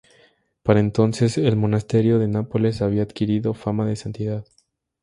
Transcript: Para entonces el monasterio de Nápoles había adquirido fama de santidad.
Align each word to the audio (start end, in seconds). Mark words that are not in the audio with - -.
Para 0.63 0.79
entonces 0.79 1.37
el 1.37 1.55
monasterio 1.57 2.17
de 2.17 2.27
Nápoles 2.27 2.81
había 2.81 3.03
adquirido 3.03 3.53
fama 3.53 3.85
de 3.85 3.95
santidad. 3.95 4.47